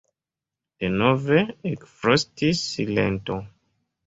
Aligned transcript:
Denove 0.85 1.41
ekfrostis 1.73 2.63
silento. 2.71 3.39